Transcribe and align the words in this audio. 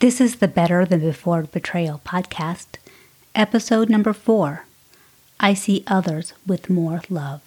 This 0.00 0.20
is 0.20 0.36
the 0.36 0.46
Better 0.46 0.84
Than 0.84 1.00
Before 1.00 1.42
Betrayal 1.42 2.00
podcast, 2.04 2.76
episode 3.34 3.90
number 3.90 4.12
four 4.12 4.64
I 5.40 5.54
See 5.54 5.82
Others 5.88 6.34
with 6.46 6.70
More 6.70 7.02
Love. 7.10 7.42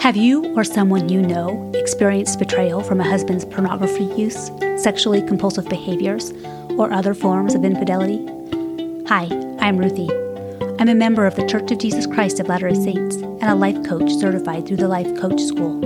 Have 0.00 0.18
you 0.18 0.54
or 0.54 0.62
someone 0.62 1.08
you 1.08 1.22
know 1.22 1.72
experienced 1.74 2.38
betrayal 2.38 2.82
from 2.82 3.00
a 3.00 3.08
husband's 3.08 3.46
pornography 3.46 4.04
use, 4.04 4.50
sexually 4.76 5.22
compulsive 5.22 5.70
behaviors, 5.70 6.34
or 6.76 6.92
other 6.92 7.14
forms 7.14 7.54
of 7.54 7.64
infidelity? 7.64 8.22
Hi, 9.06 9.24
I'm 9.58 9.78
Ruthie. 9.78 10.10
I'm 10.78 10.90
a 10.90 10.94
member 10.94 11.24
of 11.24 11.34
the 11.34 11.46
Church 11.46 11.72
of 11.72 11.78
Jesus 11.78 12.06
Christ 12.06 12.40
of 12.40 12.48
Latter 12.48 12.68
day 12.68 12.74
Saints 12.74 13.16
and 13.16 13.44
a 13.44 13.54
life 13.54 13.82
coach 13.86 14.12
certified 14.12 14.66
through 14.66 14.76
the 14.76 14.88
Life 14.88 15.18
Coach 15.18 15.40
School. 15.40 15.82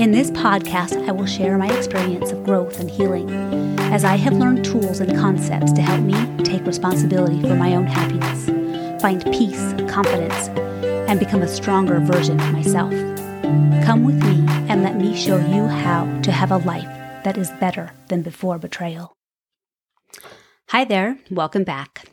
In 0.00 0.10
this 0.10 0.32
podcast, 0.32 1.08
I 1.08 1.12
will 1.12 1.26
share 1.26 1.56
my 1.56 1.68
experience 1.68 2.32
of 2.32 2.42
growth 2.42 2.80
and 2.80 2.90
healing 2.90 3.75
as 3.92 4.04
I 4.04 4.16
have 4.16 4.34
learned 4.34 4.64
tools 4.64 5.00
and 5.00 5.16
concepts 5.16 5.72
to 5.72 5.80
help 5.80 6.02
me 6.02 6.14
take 6.44 6.66
responsibility 6.66 7.40
for 7.40 7.54
my 7.54 7.74
own 7.74 7.86
happiness, 7.86 8.46
find 9.00 9.24
peace, 9.32 9.74
confidence, 9.88 10.48
and 11.08 11.20
become 11.20 11.42
a 11.42 11.48
stronger 11.48 12.00
version 12.00 12.40
of 12.40 12.52
myself. 12.52 12.92
Come 13.84 14.04
with 14.04 14.20
me 14.24 14.44
and 14.68 14.82
let 14.82 14.96
me 14.96 15.16
show 15.16 15.38
you 15.38 15.66
how 15.66 16.04
to 16.22 16.32
have 16.32 16.50
a 16.50 16.58
life 16.58 16.84
that 17.24 17.38
is 17.38 17.50
better 17.60 17.92
than 18.08 18.22
before 18.22 18.58
betrayal. 18.58 19.14
Hi 20.70 20.84
there, 20.84 21.18
welcome 21.30 21.62
back. 21.62 22.06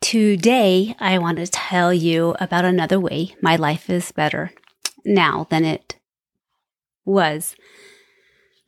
Today, 0.00 0.96
I 0.98 1.18
want 1.18 1.36
to 1.36 1.46
tell 1.46 1.92
you 1.92 2.34
about 2.40 2.64
another 2.64 2.98
way 2.98 3.36
my 3.42 3.56
life 3.56 3.90
is 3.90 4.12
better 4.12 4.52
now 5.04 5.46
than 5.50 5.64
it 5.64 5.96
was 7.04 7.54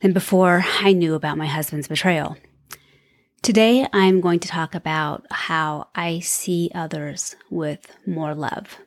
than 0.03 0.11
before 0.11 0.65
I 0.81 0.91
knew 0.91 1.15
about 1.15 1.37
my 1.37 1.47
husband's 1.47 1.87
betrayal. 1.87 2.35
Today, 3.41 3.87
I'm 3.93 4.19
going 4.19 4.39
to 4.41 4.49
talk 4.49 4.75
about 4.75 5.25
how 5.31 5.87
I 5.95 6.19
see 6.19 6.69
others 6.75 7.37
with 7.49 7.95
more 8.05 8.35
love. 8.35 8.77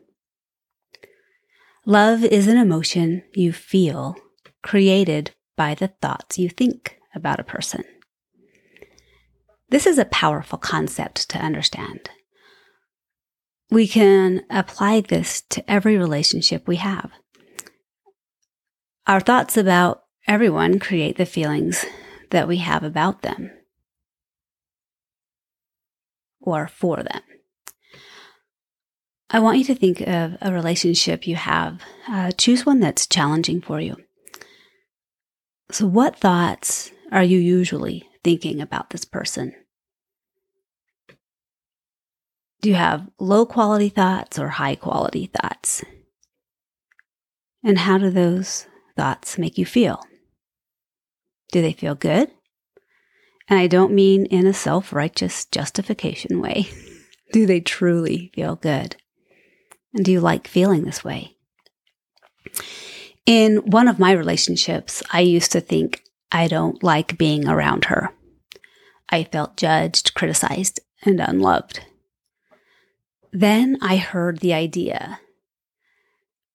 Love 1.86 2.22
is 2.22 2.46
an 2.46 2.58
emotion 2.58 3.22
you 3.34 3.52
feel 3.52 4.16
created 4.62 5.30
by 5.56 5.74
the 5.74 5.88
thoughts 5.88 6.38
you 6.38 6.50
think 6.50 6.98
about 7.14 7.40
a 7.40 7.44
person. 7.44 7.82
This 9.70 9.86
is 9.86 9.98
a 9.98 10.04
powerful 10.04 10.58
concept 10.58 11.30
to 11.30 11.38
understand. 11.38 12.10
We 13.70 13.88
can 13.88 14.42
apply 14.50 15.00
this 15.00 15.40
to 15.50 15.70
every 15.70 15.96
relationship 15.96 16.68
we 16.68 16.76
have. 16.76 17.10
Our 19.06 19.20
thoughts 19.20 19.56
about 19.56 20.02
everyone 20.26 20.78
create 20.78 21.16
the 21.16 21.26
feelings 21.26 21.84
that 22.30 22.48
we 22.48 22.58
have 22.58 22.82
about 22.82 23.22
them 23.22 23.50
or 26.40 26.68
for 26.68 26.96
them. 26.96 27.22
I 29.28 29.40
want 29.40 29.58
you 29.58 29.64
to 29.64 29.74
think 29.74 30.00
of 30.00 30.36
a 30.40 30.52
relationship 30.52 31.26
you 31.26 31.36
have. 31.36 31.80
Uh, 32.08 32.30
choose 32.32 32.64
one 32.64 32.80
that's 32.80 33.06
challenging 33.06 33.60
for 33.60 33.80
you. 33.80 33.96
So, 35.72 35.86
what 35.86 36.16
thoughts 36.16 36.92
are 37.10 37.24
you 37.24 37.38
usually 37.38 38.08
thinking 38.22 38.60
about 38.60 38.90
this 38.90 39.04
person? 39.04 39.52
Do 42.60 42.68
you 42.68 42.76
have 42.76 43.08
low 43.18 43.46
quality 43.46 43.88
thoughts 43.88 44.38
or 44.38 44.48
high 44.48 44.76
quality 44.76 45.26
thoughts? 45.26 45.84
And 47.64 47.78
how 47.78 47.98
do 47.98 48.10
those 48.10 48.66
thoughts 48.96 49.38
make 49.38 49.58
you 49.58 49.66
feel? 49.66 50.00
Do 51.56 51.62
they 51.62 51.72
feel 51.72 51.94
good? 51.94 52.30
And 53.48 53.58
I 53.58 53.66
don't 53.66 53.94
mean 53.94 54.26
in 54.26 54.46
a 54.46 54.52
self 54.52 54.92
righteous 54.92 55.46
justification 55.46 56.42
way. 56.42 56.68
do 57.32 57.46
they 57.46 57.60
truly 57.60 58.30
feel 58.34 58.56
good? 58.56 58.96
And 59.94 60.04
do 60.04 60.12
you 60.12 60.20
like 60.20 60.46
feeling 60.48 60.84
this 60.84 61.02
way? 61.02 61.38
In 63.24 63.62
one 63.64 63.88
of 63.88 63.98
my 63.98 64.12
relationships, 64.12 65.02
I 65.10 65.20
used 65.20 65.50
to 65.52 65.62
think 65.62 66.02
I 66.30 66.46
don't 66.46 66.82
like 66.82 67.16
being 67.16 67.48
around 67.48 67.86
her. 67.86 68.10
I 69.08 69.24
felt 69.24 69.56
judged, 69.56 70.12
criticized, 70.12 70.80
and 71.06 71.20
unloved. 71.20 71.80
Then 73.32 73.78
I 73.80 73.96
heard 73.96 74.40
the 74.40 74.52
idea 74.52 75.20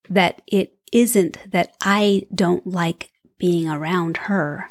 that 0.08 0.44
it 0.46 0.76
isn't 0.94 1.40
that 1.50 1.74
I 1.82 2.28
don't 2.36 2.68
like 2.68 3.10
being 3.40 3.68
around 3.68 4.18
her. 4.18 4.68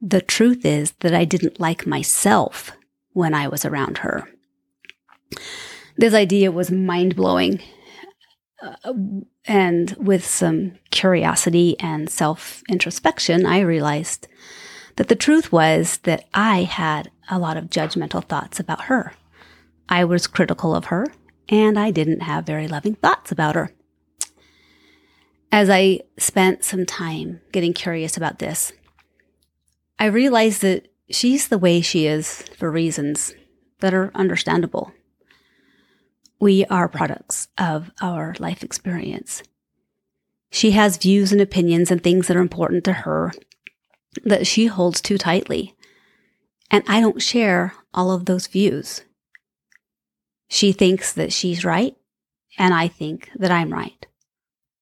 The 0.00 0.20
truth 0.20 0.64
is 0.64 0.92
that 1.00 1.14
I 1.14 1.24
didn't 1.24 1.60
like 1.60 1.86
myself 1.86 2.72
when 3.12 3.34
I 3.34 3.48
was 3.48 3.64
around 3.64 3.98
her. 3.98 4.28
This 5.96 6.14
idea 6.14 6.50
was 6.50 6.70
mind 6.70 7.16
blowing 7.16 7.60
uh, 8.62 8.92
and 9.46 9.96
with 9.98 10.24
some 10.24 10.72
curiosity 10.90 11.78
and 11.80 12.10
self 12.10 12.62
introspection, 12.68 13.46
I 13.46 13.60
realized 13.60 14.28
that 14.96 15.08
the 15.08 15.16
truth 15.16 15.50
was 15.50 15.98
that 15.98 16.24
I 16.34 16.62
had 16.62 17.10
a 17.30 17.38
lot 17.38 17.56
of 17.56 17.70
judgmental 17.70 18.24
thoughts 18.24 18.60
about 18.60 18.82
her. 18.82 19.14
I 19.88 20.04
was 20.04 20.26
critical 20.26 20.74
of 20.74 20.86
her, 20.86 21.06
and 21.48 21.78
I 21.78 21.90
didn't 21.90 22.20
have 22.20 22.44
very 22.46 22.68
loving 22.68 22.96
thoughts 22.96 23.32
about 23.32 23.54
her. 23.54 23.72
As 25.50 25.68
I 25.68 26.00
spent 26.18 26.64
some 26.64 26.86
time 26.86 27.40
getting 27.50 27.72
curious 27.72 28.16
about 28.16 28.38
this, 28.38 28.72
I 30.00 30.06
realized 30.06 30.62
that 30.62 30.88
she's 31.10 31.46
the 31.46 31.58
way 31.58 31.80
she 31.80 32.06
is 32.06 32.42
for 32.56 32.68
reasons 32.70 33.34
that 33.78 33.94
are 33.94 34.10
understandable 34.14 34.92
we 36.40 36.64
are 36.66 36.88
products 36.88 37.48
of 37.58 37.90
our 38.00 38.34
life 38.38 38.64
experience. 38.64 39.42
She 40.50 40.72
has 40.72 40.96
views 40.96 41.30
and 41.32 41.40
opinions 41.40 41.90
and 41.90 42.02
things 42.02 42.26
that 42.26 42.36
are 42.36 42.40
important 42.40 42.82
to 42.84 42.92
her 42.92 43.32
that 44.24 44.46
she 44.46 44.66
holds 44.66 45.00
too 45.00 45.18
tightly. 45.18 45.76
And 46.70 46.82
I 46.88 47.00
don't 47.00 47.22
share 47.22 47.74
all 47.92 48.10
of 48.10 48.24
those 48.24 48.46
views. 48.46 49.02
She 50.48 50.72
thinks 50.72 51.12
that 51.12 51.32
she's 51.32 51.64
right, 51.64 51.94
and 52.58 52.74
I 52.74 52.88
think 52.88 53.30
that 53.36 53.52
I'm 53.52 53.72
right. 53.72 54.06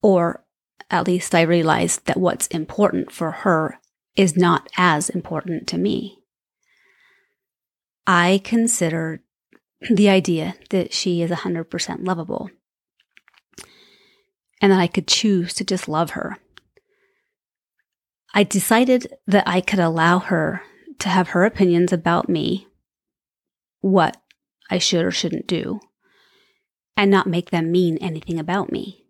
Or 0.00 0.44
at 0.90 1.06
least 1.06 1.34
I 1.34 1.42
realize 1.42 1.98
that 2.06 2.16
what's 2.16 2.46
important 2.46 3.12
for 3.12 3.30
her 3.32 3.78
is 4.18 4.36
not 4.36 4.68
as 4.76 5.08
important 5.08 5.68
to 5.68 5.78
me. 5.78 6.18
I 8.04 8.40
consider 8.44 9.22
the 9.88 10.08
idea 10.08 10.56
that 10.70 10.92
she 10.92 11.22
is 11.22 11.30
100% 11.30 12.06
lovable 12.06 12.50
and 14.60 14.72
that 14.72 14.80
I 14.80 14.88
could 14.88 15.06
choose 15.06 15.54
to 15.54 15.64
just 15.64 15.88
love 15.88 16.10
her. 16.10 16.36
I 18.34 18.42
decided 18.42 19.14
that 19.26 19.46
I 19.46 19.60
could 19.60 19.78
allow 19.78 20.18
her 20.18 20.62
to 20.98 21.08
have 21.08 21.28
her 21.28 21.44
opinions 21.44 21.92
about 21.92 22.28
me, 22.28 22.66
what 23.80 24.20
I 24.68 24.78
should 24.78 25.04
or 25.04 25.12
shouldn't 25.12 25.46
do, 25.46 25.78
and 26.96 27.08
not 27.08 27.28
make 27.28 27.50
them 27.50 27.70
mean 27.70 27.98
anything 27.98 28.38
about 28.40 28.72
me. 28.72 29.04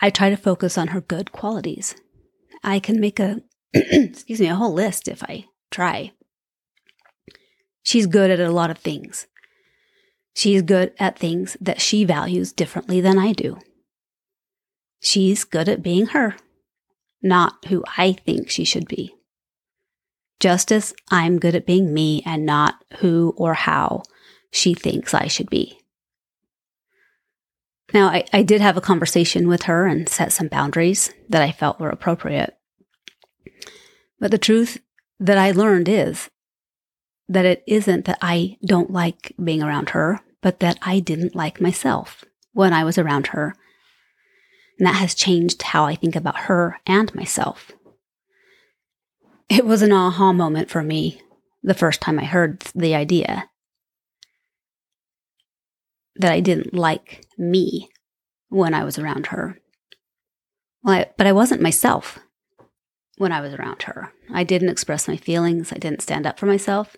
I 0.00 0.10
try 0.10 0.28
to 0.28 0.36
focus 0.36 0.76
on 0.76 0.88
her 0.88 1.00
good 1.00 1.30
qualities. 1.30 1.94
I 2.64 2.80
can 2.80 3.00
make 3.00 3.20
a, 3.20 3.42
excuse 3.74 4.40
me, 4.40 4.48
a 4.48 4.54
whole 4.54 4.72
list 4.72 5.08
if 5.08 5.22
I 5.22 5.46
try. 5.70 6.12
She's 7.82 8.06
good 8.06 8.30
at 8.30 8.40
a 8.40 8.50
lot 8.50 8.70
of 8.70 8.78
things. 8.78 9.26
She's 10.34 10.62
good 10.62 10.92
at 10.98 11.18
things 11.18 11.56
that 11.60 11.80
she 11.80 12.04
values 12.04 12.52
differently 12.52 13.00
than 13.00 13.18
I 13.18 13.32
do. 13.32 13.58
She's 15.00 15.44
good 15.44 15.68
at 15.68 15.82
being 15.82 16.06
her, 16.06 16.36
not 17.22 17.64
who 17.66 17.82
I 17.96 18.12
think 18.12 18.50
she 18.50 18.64
should 18.64 18.86
be. 18.86 19.14
Just 20.38 20.72
as 20.72 20.94
I'm 21.10 21.38
good 21.38 21.54
at 21.54 21.66
being 21.66 21.92
me 21.92 22.22
and 22.24 22.46
not 22.46 22.76
who 22.98 23.34
or 23.36 23.54
how 23.54 24.02
she 24.50 24.74
thinks 24.74 25.14
I 25.14 25.26
should 25.26 25.50
be. 25.50 25.78
Now, 27.92 28.08
I, 28.08 28.24
I 28.32 28.42
did 28.42 28.60
have 28.60 28.76
a 28.76 28.82
conversation 28.82 29.48
with 29.48 29.64
her 29.64 29.86
and 29.86 30.08
set 30.08 30.32
some 30.32 30.48
boundaries 30.48 31.12
that 31.28 31.42
I 31.42 31.50
felt 31.50 31.80
were 31.80 31.90
appropriate. 31.90 32.56
But 34.18 34.30
the 34.30 34.38
truth 34.38 34.78
that 35.18 35.38
I 35.38 35.50
learned 35.50 35.88
is 35.88 36.30
that 37.28 37.44
it 37.44 37.62
isn't 37.66 38.06
that 38.06 38.18
I 38.20 38.58
don't 38.64 38.90
like 38.90 39.34
being 39.42 39.62
around 39.62 39.90
her, 39.90 40.20
but 40.40 40.60
that 40.60 40.78
I 40.82 41.00
didn't 41.00 41.36
like 41.36 41.60
myself 41.60 42.24
when 42.52 42.72
I 42.72 42.84
was 42.84 42.98
around 42.98 43.28
her. 43.28 43.54
And 44.78 44.86
that 44.86 44.96
has 44.96 45.14
changed 45.14 45.62
how 45.62 45.84
I 45.84 45.94
think 45.94 46.16
about 46.16 46.40
her 46.40 46.80
and 46.86 47.14
myself. 47.14 47.72
It 49.48 49.66
was 49.66 49.82
an 49.82 49.92
aha 49.92 50.32
moment 50.32 50.70
for 50.70 50.82
me 50.82 51.20
the 51.62 51.74
first 51.74 52.00
time 52.00 52.18
I 52.18 52.24
heard 52.24 52.60
the 52.74 52.94
idea 52.94 53.50
that 56.16 56.32
I 56.32 56.40
didn't 56.40 56.74
like 56.74 57.26
me 57.38 57.90
when 58.48 58.74
I 58.74 58.84
was 58.84 58.98
around 58.98 59.28
her. 59.28 59.58
Well, 60.82 60.94
I, 60.94 61.06
but 61.16 61.26
I 61.26 61.32
wasn't 61.32 61.62
myself. 61.62 62.18
When 63.20 63.32
I 63.32 63.42
was 63.42 63.52
around 63.52 63.82
her. 63.82 64.14
I 64.32 64.44
didn't 64.44 64.70
express 64.70 65.06
my 65.06 65.18
feelings, 65.18 65.72
I 65.72 65.76
didn't 65.76 66.00
stand 66.00 66.26
up 66.26 66.38
for 66.38 66.46
myself, 66.46 66.96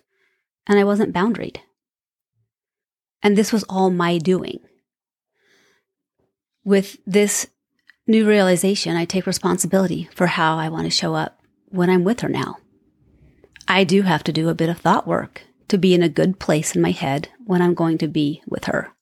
and 0.65 0.79
I 0.79 0.85
wasn't 0.85 1.13
boundaried. 1.13 1.57
And 3.21 3.37
this 3.37 3.51
was 3.51 3.63
all 3.65 3.89
my 3.89 4.19
doing. 4.19 4.59
With 6.63 6.97
this 7.05 7.47
new 8.07 8.25
realization, 8.25 8.95
I 8.95 9.03
take 9.03 9.27
responsibility 9.27 10.07
for 10.15 10.27
how 10.27 10.57
I 10.57 10.69
want 10.69 10.85
to 10.85 10.89
show 10.89 11.13
up 11.13 11.41
when 11.67 11.89
I'm 11.89 12.05
with 12.05 12.21
her 12.21 12.29
now. 12.29 12.55
I 13.67 13.83
do 13.83 14.03
have 14.03 14.23
to 14.23 14.31
do 14.31 14.47
a 14.47 14.55
bit 14.55 14.69
of 14.69 14.77
thought 14.77 15.05
work 15.05 15.41
to 15.67 15.77
be 15.77 15.93
in 15.93 16.01
a 16.01 16.07
good 16.07 16.39
place 16.39 16.73
in 16.73 16.81
my 16.81 16.91
head 16.91 17.27
when 17.43 17.61
I'm 17.61 17.73
going 17.73 17.97
to 17.97 18.07
be 18.07 18.41
with 18.47 18.65
her. 18.65 18.93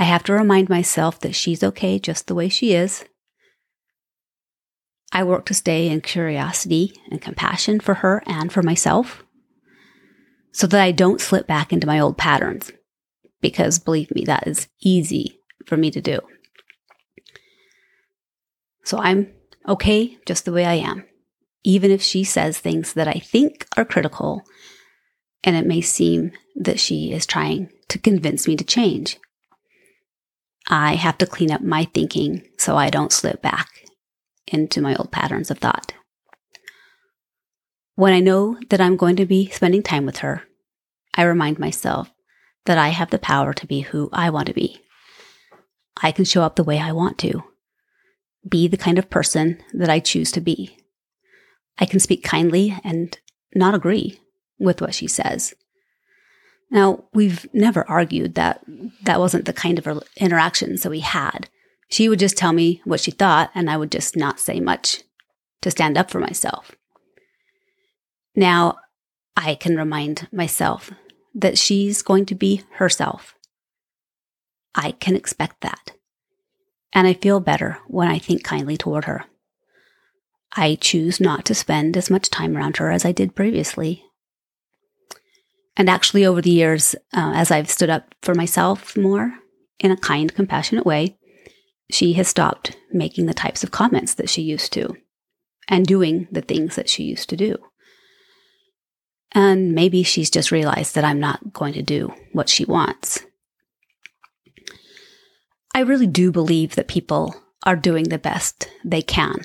I 0.00 0.04
have 0.04 0.24
to 0.24 0.32
remind 0.32 0.68
myself 0.68 1.20
that 1.20 1.36
she's 1.36 1.62
okay 1.62 2.00
just 2.00 2.26
the 2.26 2.34
way 2.34 2.48
she 2.48 2.74
is. 2.74 3.04
I 5.12 5.24
work 5.24 5.46
to 5.46 5.54
stay 5.54 5.88
in 5.88 6.00
curiosity 6.00 6.94
and 7.10 7.22
compassion 7.22 7.80
for 7.80 7.94
her 7.94 8.22
and 8.26 8.52
for 8.52 8.62
myself 8.62 9.24
so 10.52 10.66
that 10.66 10.80
I 10.80 10.92
don't 10.92 11.20
slip 11.20 11.46
back 11.46 11.72
into 11.72 11.86
my 11.86 12.00
old 12.00 12.18
patterns. 12.18 12.72
Because 13.40 13.78
believe 13.78 14.10
me, 14.14 14.24
that 14.24 14.46
is 14.46 14.68
easy 14.80 15.40
for 15.66 15.76
me 15.76 15.90
to 15.90 16.00
do. 16.00 16.20
So 18.84 18.98
I'm 18.98 19.32
okay 19.68 20.16
just 20.26 20.44
the 20.44 20.52
way 20.52 20.64
I 20.64 20.74
am, 20.74 21.04
even 21.62 21.90
if 21.90 22.02
she 22.02 22.24
says 22.24 22.58
things 22.58 22.94
that 22.94 23.08
I 23.08 23.20
think 23.20 23.66
are 23.76 23.84
critical 23.84 24.42
and 25.44 25.56
it 25.56 25.66
may 25.66 25.80
seem 25.80 26.32
that 26.56 26.80
she 26.80 27.12
is 27.12 27.26
trying 27.26 27.70
to 27.88 27.98
convince 27.98 28.48
me 28.48 28.56
to 28.56 28.64
change. 28.64 29.18
I 30.68 30.94
have 30.94 31.18
to 31.18 31.26
clean 31.26 31.52
up 31.52 31.60
my 31.60 31.84
thinking 31.84 32.42
so 32.58 32.76
I 32.76 32.90
don't 32.90 33.12
slip 33.12 33.40
back 33.42 33.68
into 34.46 34.80
my 34.80 34.94
old 34.94 35.10
patterns 35.10 35.50
of 35.50 35.58
thought. 35.58 35.92
When 37.94 38.12
I 38.12 38.20
know 38.20 38.58
that 38.68 38.80
I'm 38.80 38.96
going 38.96 39.16
to 39.16 39.26
be 39.26 39.48
spending 39.50 39.82
time 39.82 40.04
with 40.06 40.18
her, 40.18 40.42
I 41.14 41.22
remind 41.22 41.58
myself 41.58 42.10
that 42.66 42.78
I 42.78 42.88
have 42.88 43.10
the 43.10 43.18
power 43.18 43.54
to 43.54 43.66
be 43.66 43.80
who 43.80 44.10
I 44.12 44.30
want 44.30 44.48
to 44.48 44.54
be. 44.54 44.80
I 46.02 46.12
can 46.12 46.24
show 46.24 46.42
up 46.42 46.56
the 46.56 46.64
way 46.64 46.78
I 46.78 46.92
want 46.92 47.16
to, 47.18 47.42
be 48.46 48.68
the 48.68 48.76
kind 48.76 48.98
of 48.98 49.08
person 49.08 49.62
that 49.72 49.88
I 49.88 49.98
choose 49.98 50.30
to 50.32 50.40
be. 50.40 50.76
I 51.78 51.86
can 51.86 52.00
speak 52.00 52.22
kindly 52.22 52.76
and 52.84 53.18
not 53.54 53.74
agree 53.74 54.20
with 54.58 54.80
what 54.80 54.94
she 54.94 55.06
says. 55.06 55.54
Now, 56.70 57.04
we've 57.14 57.46
never 57.54 57.88
argued 57.88 58.34
that 58.34 58.62
that 59.02 59.20
wasn't 59.20 59.44
the 59.44 59.52
kind 59.52 59.78
of 59.78 60.02
interactions 60.16 60.82
that 60.82 60.90
we 60.90 61.00
had. 61.00 61.48
She 61.88 62.08
would 62.08 62.18
just 62.18 62.36
tell 62.36 62.52
me 62.52 62.80
what 62.84 63.00
she 63.00 63.10
thought, 63.10 63.50
and 63.54 63.70
I 63.70 63.76
would 63.76 63.92
just 63.92 64.16
not 64.16 64.40
say 64.40 64.60
much 64.60 65.02
to 65.62 65.70
stand 65.70 65.96
up 65.96 66.10
for 66.10 66.20
myself. 66.20 66.72
Now, 68.34 68.78
I 69.36 69.54
can 69.54 69.76
remind 69.76 70.28
myself 70.32 70.90
that 71.34 71.58
she's 71.58 72.02
going 72.02 72.26
to 72.26 72.34
be 72.34 72.62
herself. 72.72 73.34
I 74.74 74.92
can 74.92 75.16
expect 75.16 75.60
that. 75.60 75.92
And 76.92 77.06
I 77.06 77.14
feel 77.14 77.40
better 77.40 77.78
when 77.86 78.08
I 78.08 78.18
think 78.18 78.42
kindly 78.42 78.76
toward 78.76 79.04
her. 79.04 79.24
I 80.56 80.76
choose 80.76 81.20
not 81.20 81.44
to 81.46 81.54
spend 81.54 81.96
as 81.96 82.10
much 82.10 82.30
time 82.30 82.56
around 82.56 82.78
her 82.78 82.90
as 82.90 83.04
I 83.04 83.12
did 83.12 83.34
previously 83.34 84.06
and 85.76 85.90
actually, 85.90 86.24
over 86.24 86.40
the 86.40 86.50
years, 86.50 86.94
uh, 87.12 87.32
as 87.34 87.50
I've 87.50 87.68
stood 87.68 87.90
up 87.90 88.14
for 88.22 88.34
myself 88.34 88.96
more 88.96 89.34
in 89.78 89.90
a 89.90 89.96
kind, 89.96 90.34
compassionate 90.34 90.86
way, 90.86 91.18
she 91.90 92.14
has 92.14 92.28
stopped 92.28 92.76
making 92.92 93.26
the 93.26 93.34
types 93.34 93.62
of 93.62 93.70
comments 93.70 94.14
that 94.14 94.28
she 94.28 94.42
used 94.42 94.72
to 94.72 94.96
and 95.68 95.86
doing 95.86 96.28
the 96.30 96.40
things 96.40 96.76
that 96.76 96.88
she 96.88 97.04
used 97.04 97.28
to 97.28 97.36
do. 97.36 97.56
And 99.32 99.72
maybe 99.72 100.02
she's 100.02 100.30
just 100.30 100.50
realized 100.50 100.94
that 100.94 101.04
I'm 101.04 101.20
not 101.20 101.52
going 101.52 101.74
to 101.74 101.82
do 101.82 102.12
what 102.32 102.48
she 102.48 102.64
wants. 102.64 103.24
I 105.74 105.80
really 105.80 106.06
do 106.06 106.32
believe 106.32 106.74
that 106.76 106.88
people 106.88 107.34
are 107.64 107.76
doing 107.76 108.04
the 108.04 108.18
best 108.18 108.70
they 108.84 109.02
can 109.02 109.42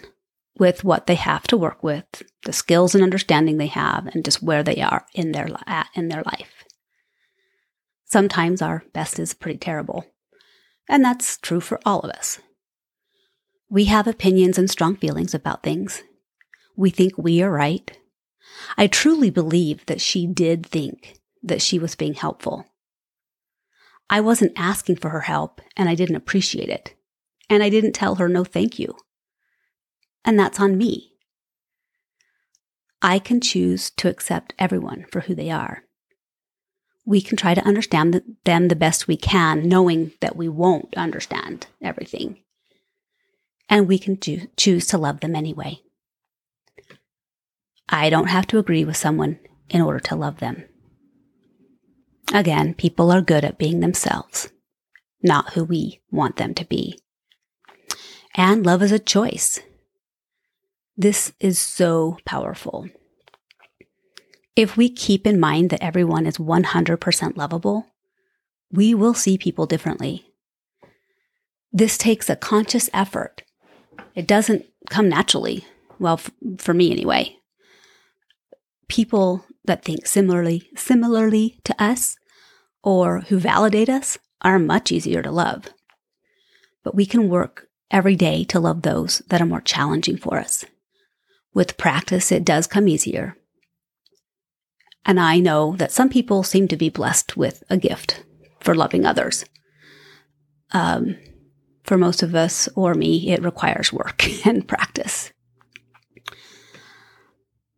with 0.57 0.83
what 0.83 1.07
they 1.07 1.15
have 1.15 1.47
to 1.47 1.57
work 1.57 1.83
with, 1.83 2.23
the 2.45 2.53
skills 2.53 2.93
and 2.93 3.03
understanding 3.03 3.57
they 3.57 3.67
have, 3.67 4.07
and 4.07 4.23
just 4.23 4.43
where 4.43 4.63
they 4.63 4.81
are 4.81 5.05
in 5.13 5.31
their 5.31 5.47
in 5.95 6.07
their 6.07 6.23
life. 6.23 6.63
Sometimes 8.05 8.61
our 8.61 8.83
best 8.93 9.19
is 9.19 9.33
pretty 9.33 9.57
terrible, 9.57 10.05
and 10.89 11.03
that's 11.03 11.37
true 11.37 11.61
for 11.61 11.79
all 11.85 11.99
of 12.01 12.11
us. 12.11 12.39
We 13.69 13.85
have 13.85 14.07
opinions 14.07 14.57
and 14.57 14.69
strong 14.69 14.95
feelings 14.95 15.33
about 15.33 15.63
things. 15.63 16.03
We 16.75 16.89
think 16.89 17.17
we 17.17 17.41
are 17.41 17.51
right. 17.51 17.97
I 18.77 18.87
truly 18.87 19.29
believe 19.29 19.85
that 19.85 20.01
she 20.01 20.27
did 20.27 20.65
think 20.65 21.19
that 21.43 21.61
she 21.61 21.79
was 21.79 21.95
being 21.95 22.15
helpful. 22.15 22.65
I 24.09 24.19
wasn't 24.19 24.53
asking 24.57 24.97
for 24.97 25.09
her 25.09 25.21
help, 25.21 25.61
and 25.77 25.87
I 25.87 25.95
didn't 25.95 26.17
appreciate 26.17 26.69
it. 26.69 26.95
And 27.49 27.63
I 27.63 27.69
didn't 27.69 27.93
tell 27.93 28.15
her 28.15 28.27
no 28.27 28.43
thank 28.43 28.77
you 28.77 28.95
and 30.23 30.39
that's 30.39 30.59
on 30.59 30.77
me. 30.77 31.13
I 33.01 33.19
can 33.19 33.41
choose 33.41 33.89
to 33.91 34.09
accept 34.09 34.53
everyone 34.59 35.05
for 35.11 35.21
who 35.21 35.33
they 35.33 35.49
are. 35.49 35.83
We 37.11 37.19
can 37.19 37.35
try 37.35 37.53
to 37.53 37.67
understand 37.67 38.21
them 38.45 38.69
the 38.69 38.75
best 38.75 39.05
we 39.05 39.17
can, 39.17 39.67
knowing 39.67 40.13
that 40.21 40.37
we 40.37 40.47
won't 40.47 40.95
understand 40.95 41.67
everything. 41.81 42.37
And 43.67 43.85
we 43.85 43.99
can 43.99 44.17
cho- 44.17 44.47
choose 44.55 44.87
to 44.87 44.97
love 44.97 45.19
them 45.19 45.35
anyway. 45.35 45.81
I 47.89 48.09
don't 48.09 48.29
have 48.29 48.47
to 48.47 48.59
agree 48.59 48.85
with 48.85 48.95
someone 48.95 49.39
in 49.69 49.81
order 49.81 49.99
to 49.99 50.15
love 50.15 50.39
them. 50.39 50.63
Again, 52.33 52.75
people 52.75 53.11
are 53.11 53.19
good 53.19 53.43
at 53.43 53.57
being 53.57 53.81
themselves, 53.81 54.49
not 55.21 55.51
who 55.51 55.65
we 55.65 55.99
want 56.11 56.37
them 56.37 56.53
to 56.53 56.63
be. 56.63 56.97
And 58.35 58.65
love 58.65 58.81
is 58.81 58.93
a 58.93 58.99
choice. 58.99 59.59
This 60.95 61.33
is 61.41 61.59
so 61.59 62.19
powerful. 62.23 62.87
If 64.55 64.75
we 64.75 64.89
keep 64.89 65.25
in 65.25 65.39
mind 65.39 65.69
that 65.69 65.83
everyone 65.83 66.25
is 66.25 66.37
100% 66.37 67.37
lovable, 67.37 67.87
we 68.71 68.93
will 68.93 69.13
see 69.13 69.37
people 69.37 69.65
differently. 69.65 70.25
This 71.71 71.97
takes 71.97 72.29
a 72.29 72.35
conscious 72.35 72.89
effort. 72.93 73.43
It 74.13 74.27
doesn't 74.27 74.65
come 74.89 75.07
naturally. 75.07 75.65
Well, 75.99 76.15
f- 76.15 76.31
for 76.57 76.73
me 76.73 76.91
anyway. 76.91 77.37
People 78.89 79.45
that 79.63 79.85
think 79.85 80.05
similarly, 80.05 80.69
similarly 80.75 81.59
to 81.63 81.81
us 81.81 82.17
or 82.83 83.21
who 83.21 83.39
validate 83.39 83.87
us 83.87 84.17
are 84.41 84.59
much 84.59 84.91
easier 84.91 85.21
to 85.21 85.31
love. 85.31 85.69
But 86.83 86.95
we 86.95 87.05
can 87.05 87.29
work 87.29 87.67
every 87.89 88.15
day 88.15 88.43
to 88.45 88.59
love 88.59 88.81
those 88.81 89.19
that 89.27 89.41
are 89.41 89.45
more 89.45 89.61
challenging 89.61 90.17
for 90.17 90.37
us. 90.39 90.65
With 91.53 91.77
practice, 91.77 92.31
it 92.31 92.43
does 92.43 92.67
come 92.67 92.87
easier. 92.87 93.37
And 95.05 95.19
I 95.19 95.39
know 95.39 95.75
that 95.77 95.91
some 95.91 96.09
people 96.09 96.43
seem 96.43 96.67
to 96.67 96.77
be 96.77 96.89
blessed 96.89 97.35
with 97.35 97.63
a 97.69 97.77
gift 97.77 98.23
for 98.59 98.75
loving 98.75 99.05
others. 99.05 99.45
Um, 100.71 101.17
for 101.83 101.97
most 101.97 102.23
of 102.23 102.35
us, 102.35 102.69
or 102.75 102.93
me, 102.93 103.31
it 103.31 103.43
requires 103.43 103.91
work 103.91 104.25
and 104.45 104.67
practice. 104.67 105.31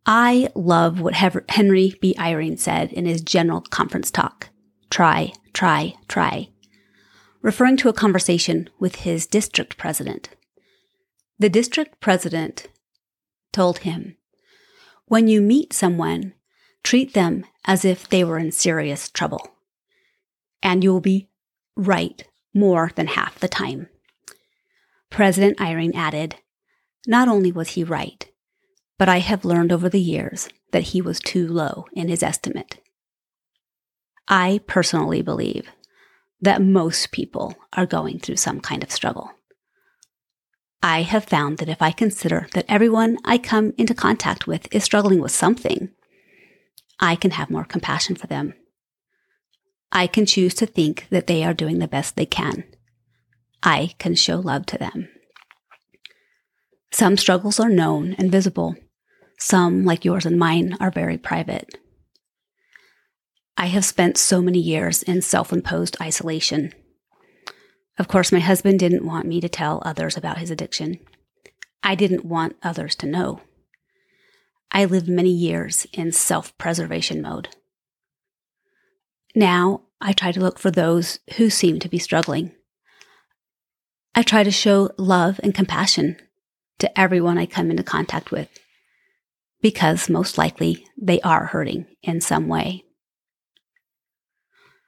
I 0.06 0.50
love 0.54 1.00
what 1.00 1.14
Henry 1.14 1.94
B. 2.00 2.14
Eyring 2.18 2.58
said 2.58 2.92
in 2.92 3.06
his 3.06 3.22
general 3.22 3.62
conference 3.62 4.10
talk 4.10 4.50
try, 4.90 5.32
try, 5.54 5.94
try, 6.08 6.48
referring 7.40 7.76
to 7.78 7.88
a 7.88 7.94
conversation 7.94 8.68
with 8.78 8.96
his 8.96 9.26
district 9.26 9.76
president. 9.78 10.28
The 11.38 11.48
district 11.48 12.00
president 12.00 12.68
told 13.52 13.78
him, 13.78 14.16
When 15.06 15.26
you 15.26 15.40
meet 15.40 15.72
someone, 15.72 16.34
treat 16.84 17.14
them 17.14 17.44
as 17.64 17.84
if 17.84 18.08
they 18.08 18.22
were 18.22 18.38
in 18.38 18.52
serious 18.52 19.08
trouble, 19.08 19.56
and 20.62 20.84
you 20.84 20.92
will 20.92 21.00
be 21.00 21.28
right 21.76 22.22
more 22.54 22.92
than 22.94 23.08
half 23.08 23.38
the 23.40 23.48
time. 23.48 23.88
President 25.10 25.58
Eyring 25.58 25.94
added, 25.94 26.36
Not 27.06 27.26
only 27.26 27.50
was 27.50 27.70
he 27.70 27.82
right, 27.82 28.30
but 28.98 29.08
I 29.08 29.18
have 29.18 29.44
learned 29.44 29.72
over 29.72 29.88
the 29.88 30.00
years 30.00 30.48
that 30.70 30.84
he 30.84 31.00
was 31.00 31.18
too 31.18 31.48
low 31.48 31.86
in 31.92 32.08
his 32.08 32.22
estimate. 32.22 32.78
I 34.28 34.60
personally 34.66 35.22
believe 35.22 35.68
that 36.40 36.62
most 36.62 37.10
people 37.10 37.54
are 37.72 37.86
going 37.86 38.18
through 38.18 38.36
some 38.36 38.60
kind 38.60 38.82
of 38.82 38.90
struggle. 38.90 39.32
I 40.82 41.02
have 41.02 41.24
found 41.24 41.58
that 41.58 41.68
if 41.68 41.80
I 41.80 41.92
consider 41.92 42.46
that 42.52 42.66
everyone 42.68 43.16
I 43.24 43.38
come 43.38 43.72
into 43.78 43.94
contact 43.94 44.46
with 44.46 44.68
is 44.74 44.84
struggling 44.84 45.20
with 45.20 45.32
something, 45.32 45.90
I 47.00 47.16
can 47.16 47.32
have 47.32 47.50
more 47.50 47.64
compassion 47.64 48.16
for 48.16 48.26
them. 48.26 48.54
I 49.92 50.06
can 50.06 50.26
choose 50.26 50.54
to 50.54 50.66
think 50.66 51.06
that 51.10 51.26
they 51.26 51.44
are 51.44 51.54
doing 51.54 51.78
the 51.78 51.88
best 51.88 52.16
they 52.16 52.26
can. 52.26 52.64
I 53.62 53.94
can 53.98 54.14
show 54.14 54.38
love 54.40 54.66
to 54.66 54.78
them. 54.78 55.08
Some 56.92 57.16
struggles 57.16 57.58
are 57.58 57.68
known 57.68 58.14
and 58.18 58.30
visible. 58.30 58.76
Some, 59.38 59.84
like 59.84 60.04
yours 60.04 60.26
and 60.26 60.38
mine, 60.38 60.76
are 60.80 60.90
very 60.90 61.18
private. 61.18 61.78
I 63.56 63.66
have 63.66 63.84
spent 63.84 64.18
so 64.18 64.42
many 64.42 64.58
years 64.58 65.02
in 65.02 65.22
self 65.22 65.52
imposed 65.52 65.96
isolation. 66.00 66.72
Of 67.98 68.08
course, 68.08 68.32
my 68.32 68.40
husband 68.40 68.80
didn't 68.80 69.06
want 69.06 69.26
me 69.26 69.40
to 69.40 69.48
tell 69.48 69.82
others 69.84 70.16
about 70.16 70.38
his 70.38 70.50
addiction. 70.50 70.98
I 71.82 71.94
didn't 71.94 72.24
want 72.24 72.56
others 72.62 72.94
to 72.96 73.06
know. 73.06 73.40
I 74.74 74.86
lived 74.86 75.08
many 75.08 75.30
years 75.30 75.86
in 75.92 76.10
self 76.10 76.56
preservation 76.58 77.22
mode. 77.22 77.48
Now 79.36 79.82
I 80.00 80.12
try 80.12 80.32
to 80.32 80.40
look 80.40 80.58
for 80.58 80.72
those 80.72 81.20
who 81.36 81.48
seem 81.48 81.78
to 81.78 81.88
be 81.88 81.98
struggling. 82.00 82.52
I 84.16 84.22
try 84.22 84.42
to 84.42 84.50
show 84.50 84.90
love 84.98 85.38
and 85.44 85.54
compassion 85.54 86.16
to 86.80 87.00
everyone 87.00 87.38
I 87.38 87.46
come 87.46 87.70
into 87.70 87.84
contact 87.84 88.32
with 88.32 88.48
because 89.62 90.10
most 90.10 90.36
likely 90.36 90.86
they 91.00 91.20
are 91.20 91.46
hurting 91.46 91.86
in 92.02 92.20
some 92.20 92.48
way. 92.48 92.84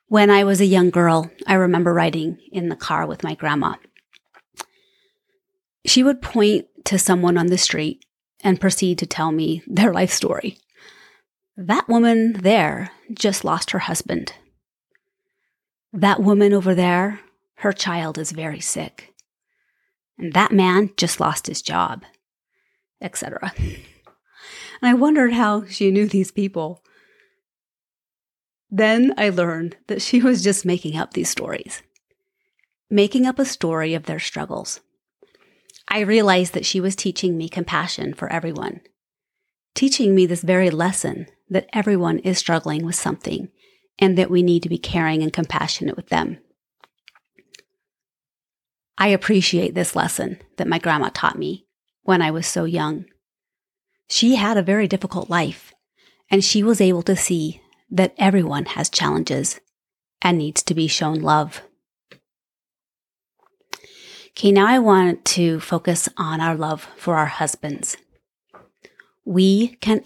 When 0.09 0.31
I 0.31 0.45
was 0.45 0.61
a 0.61 0.67
young 0.67 0.91
girl, 0.91 1.31
I 1.47 1.55
remember 1.55 1.95
riding 1.95 2.39
in 2.53 2.69
the 2.69 2.77
car 2.77 3.07
with 3.07 3.25
my 3.25 3.35
grandma. 3.35 3.77
She 5.87 6.03
would 6.03 6.21
point 6.21 6.67
to 6.85 6.99
someone 6.99 7.39
on 7.39 7.47
the 7.47 7.59
street 7.59 8.05
and 8.43 8.61
proceed 8.61 8.99
to 8.99 9.07
tell 9.07 9.33
me 9.33 9.63
their 9.67 9.93
life 9.93 10.13
story. 10.13 10.59
That 11.57 11.89
woman 11.89 12.35
there 12.35 12.91
just 13.13 13.45
lost 13.45 13.71
her 13.71 13.79
husband. 13.81 14.35
That 15.93 16.21
woman 16.23 16.53
over 16.53 16.75
there, 16.75 17.21
her 17.57 17.73
child 17.73 18.19
is 18.19 18.33
very 18.33 18.61
sick. 18.61 19.15
And 20.19 20.33
that 20.35 20.53
man 20.53 20.91
just 20.97 21.21
lost 21.21 21.47
his 21.47 21.63
job, 21.63 22.05
etc. 23.01 23.53
And 24.83 24.91
I 24.91 24.95
wondered 24.95 25.33
how 25.33 25.65
she 25.67 25.91
knew 25.91 26.07
these 26.07 26.31
people. 26.31 26.83
Then 28.71 29.15
I 29.17 29.31
learned 29.31 29.77
that 29.87 30.03
she 30.03 30.21
was 30.21 30.43
just 30.43 30.67
making 30.67 30.97
up 30.97 31.13
these 31.13 31.31
stories, 31.31 31.83
making 32.91 33.27
up 33.27 33.39
a 33.39 33.45
story 33.45 33.95
of 33.95 34.05
their 34.05 34.19
struggles. 34.19 34.81
I 35.89 36.01
realized 36.01 36.53
that 36.55 36.67
she 36.67 36.81
was 36.81 36.97
teaching 36.97 37.37
me 37.37 37.49
compassion 37.49 38.15
for 38.15 38.33
everyone, 38.33 38.81
teaching 39.75 40.15
me 40.15 40.27
this 40.27 40.43
very 40.43 40.71
lesson 40.71 41.27
that 41.49 41.69
everyone 41.73 42.19
is 42.21 42.39
struggling 42.39 42.85
with 42.85 42.97
something 42.97 43.49
and 43.99 44.19
that 44.19 44.31
we 44.31 44.43
need 44.43 44.63
to 44.63 44.69
be 44.69 44.79
caring 44.79 45.23
and 45.23 45.33
compassionate 45.33 45.97
with 45.97 46.09
them. 46.09 46.39
I 48.99 49.09
appreciate 49.09 49.75
this 49.75 49.95
lesson 49.95 50.41
that 50.57 50.69
my 50.69 50.79
grandma 50.79 51.11
taught 51.13 51.39
me 51.39 51.67
when 52.03 52.23
I 52.23 52.31
was 52.31 52.47
so 52.47 52.65
young. 52.65 53.05
She 54.09 54.37
had 54.37 54.57
a 54.57 54.63
very 54.63 54.89
difficult 54.89 55.29
life, 55.29 55.75
and 56.31 56.43
she 56.43 56.63
was 56.63 56.81
able 56.81 57.03
to 57.03 57.17
see 57.17 57.61
that 57.91 58.15
everyone 58.19 58.65
has 58.67 58.89
challenges 58.89 59.61
and 60.23 60.39
needs 60.39 60.63
to 60.63 60.75
be 60.75 60.87
shown 60.87 61.21
love. 61.21 61.63
Okay, 64.37 64.53
now 64.53 64.67
I 64.67 64.79
want 64.79 65.25
to 65.37 65.61
focus 65.61 66.11
on 66.19 66.43
our 66.43 66.55
love 66.55 66.87
for 66.99 67.17
our 67.17 67.25
husbands. 67.25 67.97
We 69.25 69.77
can 69.77 70.03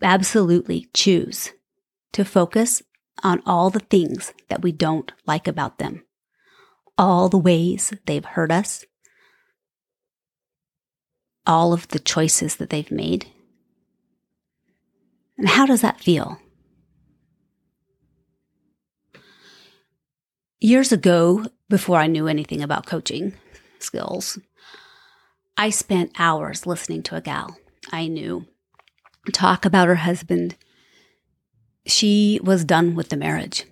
absolutely 0.00 0.88
choose 0.94 1.50
to 2.12 2.24
focus 2.24 2.84
on 3.24 3.42
all 3.44 3.70
the 3.70 3.80
things 3.80 4.34
that 4.48 4.62
we 4.62 4.70
don't 4.70 5.10
like 5.26 5.48
about 5.48 5.78
them 5.78 6.04
all 6.96 7.28
the 7.28 7.38
ways 7.38 7.92
they've 8.06 8.24
hurt 8.24 8.52
us, 8.52 8.84
all 11.46 11.72
of 11.72 11.88
the 11.88 11.98
choices 11.98 12.56
that 12.56 12.70
they've 12.70 12.92
made. 12.92 13.26
And 15.36 15.48
how 15.48 15.66
does 15.66 15.80
that 15.80 16.00
feel? 16.00 16.38
Years 20.60 20.92
ago, 20.92 21.46
before 21.68 21.98
I 21.98 22.06
knew 22.06 22.28
anything 22.28 22.62
about 22.62 22.86
coaching 22.86 23.32
skills, 23.82 24.38
I 25.56 25.70
spent 25.70 26.18
hours 26.18 26.66
listening 26.66 27.02
to 27.04 27.16
a 27.16 27.20
gal 27.20 27.56
I 27.90 28.08
knew 28.08 28.46
talk 29.32 29.64
about 29.64 29.88
her 29.88 29.96
husband. 29.96 30.56
She 31.86 32.40
was 32.42 32.64
done 32.64 32.94
with 32.94 33.10
the 33.10 33.16
marriage. 33.16 33.66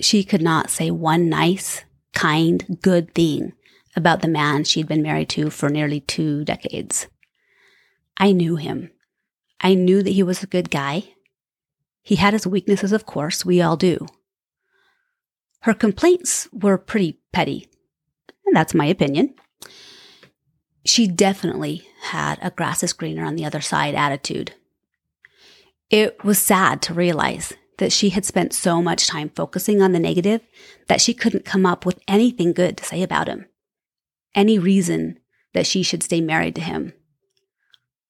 She 0.00 0.22
could 0.22 0.42
not 0.42 0.70
say 0.70 0.90
one 0.90 1.28
nice 1.28 1.84
kind, 2.14 2.78
good 2.82 3.14
thing 3.14 3.52
about 3.96 4.22
the 4.22 4.28
man 4.28 4.64
she'd 4.64 4.88
been 4.88 5.02
married 5.02 5.28
to 5.30 5.50
for 5.50 5.68
nearly 5.68 6.00
two 6.00 6.44
decades. 6.44 7.08
I 8.16 8.32
knew 8.32 8.56
him. 8.56 8.90
I 9.60 9.74
knew 9.74 10.02
that 10.02 10.10
he 10.10 10.22
was 10.22 10.42
a 10.42 10.48
good 10.48 10.70
guy. 10.70 11.14
He 12.02 12.16
had 12.16 12.32
his 12.32 12.46
weaknesses, 12.46 12.92
of 12.92 13.06
course, 13.06 13.44
we 13.44 13.60
all 13.60 13.76
do. 13.76 14.06
Her 15.62 15.74
complaints 15.74 16.48
were 16.52 16.78
pretty 16.78 17.20
petty, 17.32 17.68
and 18.50 18.56
that's 18.56 18.74
my 18.74 18.86
opinion. 18.86 19.32
She 20.84 21.06
definitely 21.06 21.86
had 22.02 22.40
a 22.42 22.50
grass 22.50 22.82
is 22.82 22.92
greener 22.92 23.24
on 23.24 23.36
the 23.36 23.44
other 23.44 23.60
side 23.60 23.94
attitude. 23.94 24.54
It 25.88 26.24
was 26.24 26.38
sad 26.38 26.82
to 26.82 26.94
realize 26.94 27.52
that 27.78 27.92
she 27.92 28.08
had 28.08 28.24
spent 28.24 28.52
so 28.52 28.82
much 28.82 29.06
time 29.06 29.30
focusing 29.36 29.80
on 29.80 29.92
the 29.92 30.00
negative 30.00 30.40
that 30.88 31.00
she 31.00 31.14
couldn't 31.14 31.44
come 31.44 31.64
up 31.64 31.86
with 31.86 32.00
anything 32.08 32.52
good 32.52 32.76
to 32.78 32.84
say 32.84 33.04
about 33.04 33.28
him, 33.28 33.46
any 34.34 34.58
reason 34.58 35.20
that 35.54 35.66
she 35.66 35.84
should 35.84 36.02
stay 36.02 36.20
married 36.20 36.56
to 36.56 36.60
him. 36.60 36.92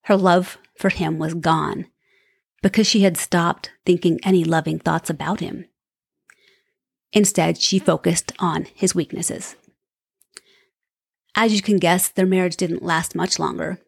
Her 0.05 0.17
love 0.17 0.57
for 0.75 0.89
him 0.89 1.19
was 1.19 1.35
gone 1.35 1.87
because 2.63 2.87
she 2.87 3.03
had 3.03 3.19
stopped 3.19 3.73
thinking 3.85 4.19
any 4.23 4.43
loving 4.43 4.79
thoughts 4.79 5.11
about 5.11 5.41
him. 5.41 5.67
Instead, 7.13 7.61
she 7.61 7.79
focused 7.79 8.33
on 8.39 8.67
his 8.75 8.95
weaknesses. 8.95 9.57
As 11.43 11.55
you 11.55 11.63
can 11.63 11.79
guess, 11.79 12.09
their 12.09 12.27
marriage 12.27 12.59
didn't 12.59 12.83
last 12.83 13.15
much 13.15 13.39
longer. 13.39 13.81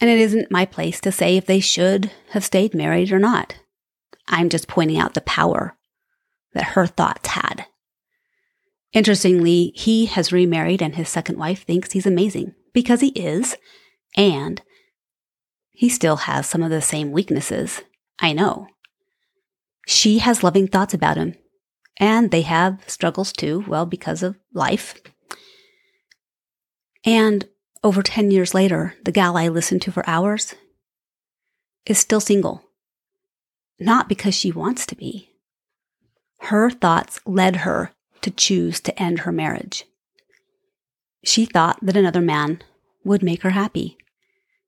And 0.00 0.08
it 0.08 0.18
isn't 0.18 0.50
my 0.50 0.64
place 0.64 1.02
to 1.02 1.12
say 1.12 1.36
if 1.36 1.44
they 1.44 1.60
should 1.60 2.10
have 2.30 2.46
stayed 2.46 2.72
married 2.72 3.12
or 3.12 3.18
not. 3.18 3.56
I'm 4.26 4.48
just 4.48 4.68
pointing 4.68 4.96
out 4.98 5.12
the 5.12 5.20
power 5.20 5.76
that 6.54 6.68
her 6.68 6.86
thoughts 6.86 7.28
had. 7.28 7.66
Interestingly, 8.94 9.72
he 9.74 10.06
has 10.06 10.32
remarried 10.32 10.80
and 10.80 10.94
his 10.94 11.10
second 11.10 11.36
wife 11.36 11.64
thinks 11.64 11.92
he's 11.92 12.06
amazing 12.06 12.54
because 12.72 13.02
he 13.02 13.08
is. 13.08 13.54
And 14.16 14.62
he 15.72 15.90
still 15.90 16.16
has 16.16 16.48
some 16.48 16.62
of 16.62 16.70
the 16.70 16.80
same 16.80 17.12
weaknesses. 17.12 17.82
I 18.18 18.32
know. 18.32 18.66
She 19.86 20.20
has 20.20 20.42
loving 20.42 20.68
thoughts 20.68 20.94
about 20.94 21.18
him 21.18 21.34
and 21.98 22.30
they 22.30 22.42
have 22.42 22.82
struggles 22.86 23.30
too, 23.30 23.62
well, 23.68 23.84
because 23.84 24.22
of 24.22 24.38
life. 24.54 24.94
And 27.04 27.48
over 27.82 28.02
10 28.02 28.30
years 28.30 28.54
later, 28.54 28.94
the 29.04 29.12
gal 29.12 29.36
I 29.36 29.48
listened 29.48 29.82
to 29.82 29.92
for 29.92 30.08
hours 30.08 30.54
is 31.86 31.98
still 31.98 32.20
single 32.20 32.70
not 33.80 34.08
because 34.08 34.34
she 34.34 34.52
wants 34.52 34.84
to 34.86 34.94
be. 34.94 35.30
Her 36.42 36.70
thoughts 36.70 37.18
led 37.26 37.56
her 37.56 37.90
to 38.20 38.30
choose 38.30 38.80
to 38.80 39.02
end 39.02 39.20
her 39.20 39.32
marriage. 39.32 39.84
She 41.24 41.46
thought 41.46 41.78
that 41.82 41.96
another 41.96 42.20
man 42.20 42.62
would 43.04 43.22
make 43.22 43.42
her 43.42 43.50
happy. 43.50 43.96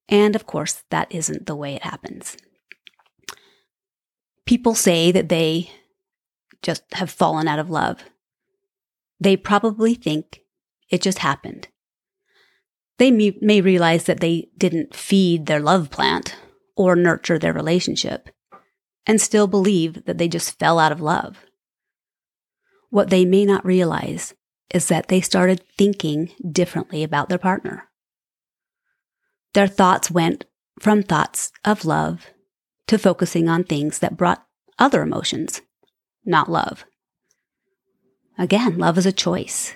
And 0.09 0.35
of 0.35 0.47
course, 0.47 0.83
that 0.91 1.13
isn't 1.13 1.47
the 1.47 1.55
way 1.55 1.75
it 1.75 1.83
happens. 1.83 2.37
People 4.47 4.75
say 4.75 5.13
that 5.13 5.29
they 5.29 5.71
just 6.63 6.83
have 6.95 7.11
fallen 7.11 7.47
out 7.47 7.59
of 7.59 7.71
love. 7.71 8.03
They 9.21 9.37
probably 9.37 9.95
think 9.95 10.41
it 10.91 11.01
just 11.01 11.19
happened. 11.19 11.69
They 13.03 13.11
may, 13.11 13.37
may 13.41 13.61
realize 13.61 14.05
that 14.05 14.21
they 14.21 14.49
didn't 14.57 14.95
feed 14.95 15.47
their 15.47 15.59
love 15.59 15.91
plant 15.91 16.37
or 16.77 16.95
nurture 16.95 17.37
their 17.37 17.53
relationship 17.53 18.29
and 19.05 19.21
still 19.21 19.49
believe 19.49 20.05
that 20.05 20.19
they 20.19 20.29
just 20.29 20.57
fell 20.57 20.79
out 20.79 20.93
of 20.93 21.01
love. 21.01 21.45
What 22.91 23.11
they 23.11 23.25
may 23.25 23.45
not 23.45 23.67
realize 23.67 24.35
is 24.73 24.87
that 24.87 25.09
they 25.09 25.21
started 25.21 25.65
thinking 25.77 26.31
differently 26.49 27.03
about 27.03 27.29
their 27.29 27.39
partner. 27.39 27.89
Their 29.53 29.67
thoughts 29.67 30.09
went 30.09 30.45
from 30.79 31.03
thoughts 31.03 31.51
of 31.65 31.85
love 31.85 32.31
to 32.87 32.99
focusing 32.99 33.49
on 33.49 33.65
things 33.65 33.99
that 33.99 34.17
brought 34.17 34.47
other 34.79 35.03
emotions, 35.03 35.61
not 36.25 36.49
love. 36.49 36.85
Again, 38.39 38.79
love 38.79 38.97
is 38.97 39.07
a 39.07 39.11
choice. 39.11 39.75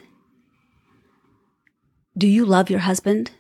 Do 2.19 2.27
you 2.27 2.47
love 2.47 2.71
your 2.71 2.81
husband? 2.81 3.33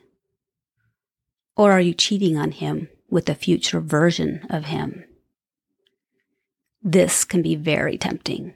Or 1.57 1.73
are 1.73 1.81
you 1.81 1.95
cheating 1.95 2.37
on 2.37 2.53
him 2.53 2.89
with 3.09 3.29
a 3.31 3.35
future 3.35 3.81
version 3.81 4.47
of 4.51 4.67
him? 4.67 5.05
This 6.83 7.25
can 7.25 7.41
be 7.41 7.57
very 7.57 7.97
tempting. 7.97 8.53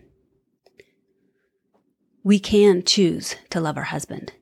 We 2.22 2.38
can 2.38 2.82
choose 2.82 3.36
to 3.48 3.62
love 3.62 3.78
our 3.78 3.84
husband. 3.84 4.34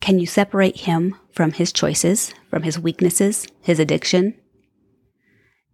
Can 0.00 0.18
you 0.18 0.26
separate 0.26 0.78
him 0.78 1.14
from 1.30 1.52
his 1.52 1.70
choices, 1.70 2.32
from 2.48 2.62
his 2.62 2.78
weaknesses, 2.78 3.46
his 3.60 3.78
addiction? 3.78 4.34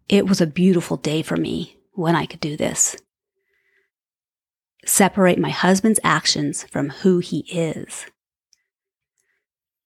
It 0.09 0.27
was 0.27 0.41
a 0.41 0.47
beautiful 0.47 0.97
day 0.97 1.23
for 1.23 1.37
me 1.37 1.79
when 1.93 2.17
I 2.17 2.27
could 2.27 2.41
do 2.41 2.57
this. 2.57 2.97
Separate 4.85 5.39
my 5.39 5.51
husband's 5.51 6.01
actions 6.03 6.65
from 6.65 6.91
who 6.91 7.21
he 7.21 7.41
is. 7.51 8.07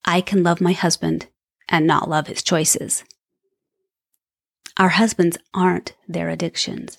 I 0.05 0.21
can 0.21 0.43
love 0.43 0.61
my 0.61 0.73
husband 0.73 1.27
and 1.69 1.87
not 1.87 2.09
love 2.09 2.27
his 2.27 2.43
choices. 2.43 3.03
Our 4.77 4.89
husbands 4.89 5.37
aren't 5.53 5.93
their 6.07 6.29
addictions. 6.29 6.97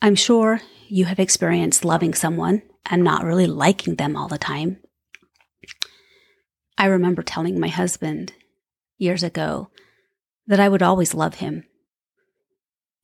I'm 0.00 0.14
sure 0.14 0.60
you 0.88 1.06
have 1.06 1.18
experienced 1.18 1.84
loving 1.84 2.14
someone 2.14 2.62
and 2.84 3.02
not 3.02 3.24
really 3.24 3.46
liking 3.46 3.96
them 3.96 4.16
all 4.16 4.28
the 4.28 4.38
time. 4.38 4.78
I 6.78 6.86
remember 6.86 7.22
telling 7.22 7.58
my 7.58 7.68
husband 7.68 8.32
years 8.98 9.22
ago 9.22 9.70
that 10.46 10.60
I 10.60 10.68
would 10.68 10.82
always 10.82 11.14
love 11.14 11.36
him, 11.36 11.64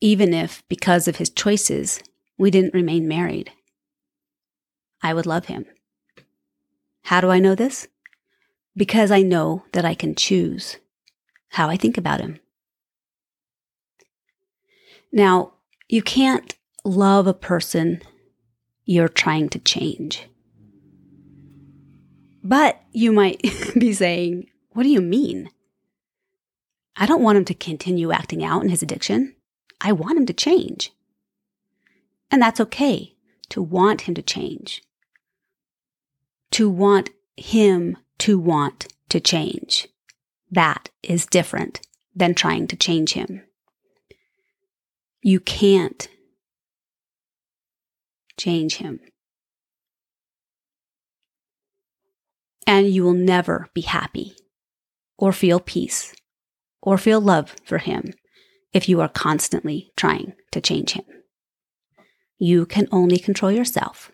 even 0.01 0.33
if, 0.33 0.63
because 0.69 1.09
of 1.09 1.17
his 1.17 1.31
choices, 1.31 2.03
we 2.39 2.51
didn't 2.51 2.75
remain 2.75 3.09
married. 3.09 3.51
I 5.03 5.15
would 5.15 5.27
love 5.27 5.47
him. 5.47 5.67
How 7.03 7.21
do 7.21 7.31
I 7.31 7.39
know 7.39 7.55
this? 7.55 7.89
Because 8.77 9.11
I 9.11 9.23
know 9.23 9.65
that 9.73 9.85
I 9.85 9.95
can 9.95 10.15
choose 10.15 10.79
how 11.51 11.69
I 11.69 11.77
think 11.77 11.99
about 11.99 12.21
him. 12.21 12.41
Now, 15.13 15.53
you 15.89 16.03
can't 16.03 16.55
love 16.85 17.27
a 17.27 17.35
person 17.35 18.01
you're 18.85 19.09
trying 19.09 19.49
to 19.51 19.59
change. 19.59 20.27
But 22.43 22.81
you 22.93 23.13
might 23.13 23.43
be 23.79 23.93
saying, 23.93 24.49
What 24.71 24.83
do 24.85 24.89
you 24.89 25.01
mean? 25.01 25.51
I 26.97 27.07
don't 27.07 27.23
want 27.23 27.39
him 27.39 27.45
to 27.47 27.55
continue 27.55 28.13
acting 28.13 28.45
out 28.45 28.63
in 28.63 28.69
his 28.69 28.83
addiction. 28.83 29.35
I 29.81 29.93
want 29.93 30.19
him 30.19 30.27
to 30.27 30.33
change. 30.33 30.93
And 32.31 32.41
that's 32.41 32.61
okay 32.61 33.15
to 33.51 33.63
want 33.63 34.03
him 34.03 34.15
to 34.15 34.23
change. 34.23 34.83
To 36.53 36.69
want 36.69 37.11
him 37.37 37.97
to 38.19 38.39
want 38.39 38.89
to 39.09 39.21
change. 39.21 39.89
That 40.51 40.91
is 41.03 41.27
different 41.27 41.81
than 42.15 42.35
trying 42.35 42.67
to 42.69 42.77
change 42.77 43.15
him. 43.15 43.43
You 45.23 45.41
can't 45.41 46.09
change 48.39 48.77
him. 48.77 49.01
And 52.67 52.89
you 52.89 53.05
will 53.05 53.13
never 53.13 53.69
be 53.75 53.83
happy 53.83 54.35
or 55.17 55.33
feel 55.33 55.61
peace 55.61 56.15
or 56.81 56.99
feel 56.99 57.21
love 57.21 57.55
for 57.65 57.79
him 57.79 58.13
if 58.73 58.89
you 58.89 59.01
are 59.01 59.09
constantly 59.09 59.93
trying 59.97 60.35
to 60.51 60.61
change 60.61 60.93
him. 60.93 61.05
You 62.39 62.67
can 62.67 62.89
only 62.91 63.19
control 63.19 63.53
yourself. 63.53 64.11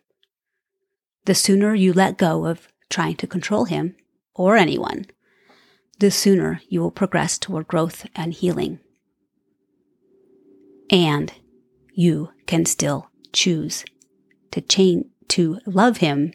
The 1.28 1.34
sooner 1.34 1.74
you 1.74 1.92
let 1.92 2.16
go 2.16 2.46
of 2.46 2.68
trying 2.88 3.16
to 3.16 3.26
control 3.26 3.66
him 3.66 3.94
or 4.34 4.56
anyone, 4.56 5.04
the 5.98 6.10
sooner 6.10 6.62
you 6.70 6.80
will 6.80 6.90
progress 6.90 7.36
toward 7.36 7.68
growth 7.68 8.06
and 8.16 8.32
healing. 8.32 8.80
And 10.88 11.30
you 11.92 12.30
can 12.46 12.64
still 12.64 13.10
choose 13.34 13.84
to 14.52 14.62
change, 14.62 15.04
to 15.28 15.60
love 15.66 15.98
him, 15.98 16.32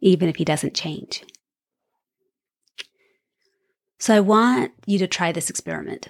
even 0.00 0.26
if 0.30 0.36
he 0.36 0.44
doesn't 0.46 0.74
change. 0.74 1.22
So 3.98 4.16
I 4.16 4.20
want 4.20 4.72
you 4.86 4.98
to 4.98 5.06
try 5.06 5.30
this 5.30 5.50
experiment. 5.50 6.08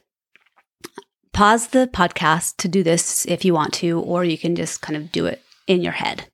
Pause 1.33 1.67
the 1.67 1.91
podcast 1.93 2.57
to 2.59 2.69
do 2.69 2.85
this 2.85 3.27
if 3.27 3.45
you 3.45 3.53
want 3.53 3.75
to, 3.75 3.99
or 3.99 4.23
you 4.23 4.39
can 4.39 4.55
just 4.55 4.81
kind 4.81 4.97
of 4.97 5.11
do 5.11 5.27
it 5.27 5.43
in 5.71 5.83
your 5.83 5.93
head. 5.93 6.27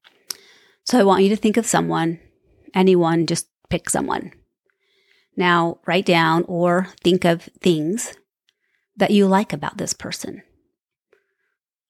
So 0.84 0.98
I 0.98 1.04
want 1.04 1.22
you 1.22 1.28
to 1.28 1.36
think 1.36 1.58
of 1.58 1.66
someone, 1.66 2.18
anyone, 2.74 3.26
just 3.26 3.48
pick 3.68 3.90
someone. 3.90 4.32
Now 5.36 5.80
write 5.86 6.06
down 6.06 6.44
or 6.48 6.88
think 7.04 7.24
of 7.24 7.42
things 7.60 8.14
that 8.96 9.10
you 9.10 9.26
like 9.26 9.52
about 9.52 9.76
this 9.76 9.92
person. 9.92 10.42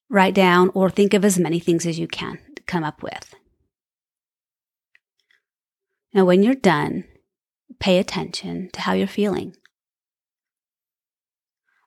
Write 0.09 0.33
down 0.33 0.71
or 0.73 0.89
think 0.89 1.13
of 1.13 1.23
as 1.23 1.39
many 1.39 1.59
things 1.59 1.85
as 1.85 1.97
you 1.97 2.07
can 2.07 2.39
come 2.65 2.83
up 2.83 3.01
with. 3.01 3.33
Now, 6.13 6.25
when 6.25 6.43
you're 6.43 6.55
done, 6.55 7.05
pay 7.79 7.99
attention 7.99 8.69
to 8.73 8.81
how 8.81 8.93
you're 8.93 9.07
feeling. 9.07 9.55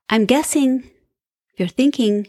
I'm 0.09 0.25
guessing 0.25 0.91
you're 1.59 1.69
thinking 1.69 2.29